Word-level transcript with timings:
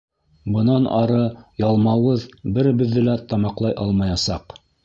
Бынан 0.53 0.87
ары 0.99 1.19
ялмауыҙ 1.65 2.25
беребеҙҙе 2.57 3.07
лә 3.11 3.17
тамаҡлай 3.35 3.81
алмаясаҡ. 3.85 4.61